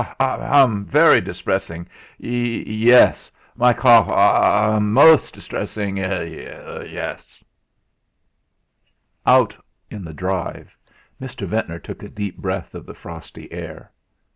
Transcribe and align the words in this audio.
ha 0.01 0.65
h'h'.! 0.65 0.87
Very 0.87 1.21
distressing. 1.21 1.85
Ye 2.17 2.89
hes! 2.89 3.31
My 3.55 3.71
cough 3.71 4.07
ah! 4.09 4.13
ha 4.73 4.79
h'h'.! 4.79 4.81
Most 4.81 5.31
distressing. 5.35 5.97
Ye 5.97 6.43
hes!" 6.87 7.43
Out 9.27 9.55
in 9.91 10.03
the 10.03 10.13
drive 10.15 10.75
Mr. 11.21 11.45
Ventnor 11.45 11.77
took 11.77 12.01
a 12.01 12.09
deep 12.09 12.39
breath 12.39 12.73
of 12.73 12.87
the 12.87 12.95
frosty 12.95 13.47
air. 13.53 13.91